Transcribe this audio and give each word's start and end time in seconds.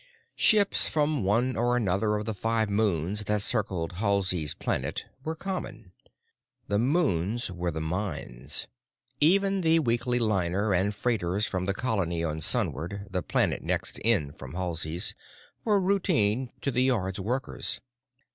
Ships 0.35 0.87
from 0.87 1.23
one 1.23 1.55
or 1.55 1.77
another 1.77 2.15
of 2.15 2.25
the 2.25 2.33
five 2.33 2.71
moons 2.71 3.25
that 3.25 3.43
circled 3.43 3.93
Halsey's 3.93 4.55
planet 4.55 5.05
were 5.23 5.35
common; 5.35 5.91
the 6.67 6.79
moons 6.79 7.51
were 7.51 7.69
the 7.69 7.81
mines. 7.81 8.67
Even 9.19 9.61
the 9.61 9.77
weekly 9.77 10.17
liner 10.17 10.73
and 10.73 10.95
freighters 10.95 11.45
from 11.45 11.65
the 11.65 11.75
colony 11.75 12.23
on 12.23 12.39
Sunward, 12.39 13.09
the 13.11 13.21
planet 13.21 13.61
next 13.61 13.99
in 13.99 14.31
from 14.31 14.55
Halsey's, 14.55 15.13
were 15.63 15.79
routine 15.79 16.51
to 16.61 16.71
the 16.71 16.81
Yards 16.81 17.19
workers. 17.19 17.79